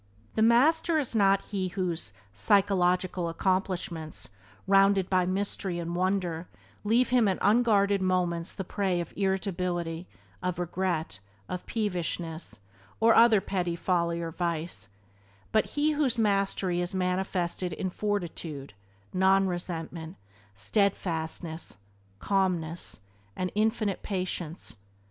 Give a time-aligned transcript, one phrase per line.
[0.33, 4.29] The master is not he whose "psychological accomplishments,"
[4.65, 6.47] rounded by mystery and wonder,
[6.83, 10.07] leave him in unguarded moments the prey of irritability,
[10.41, 12.61] of regret, of peevishness,
[12.99, 14.89] or other petty folly or vice,
[15.51, 18.73] but he whose "mastery" is manifested in fortitude,
[19.13, 20.15] non resentment,
[20.55, 21.77] steadfastness,
[22.19, 23.01] calmness,
[23.35, 24.77] and infinite patience.